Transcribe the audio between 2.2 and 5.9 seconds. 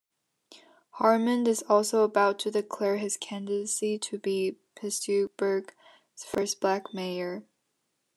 to declare his candidacy to be Pittsburgh's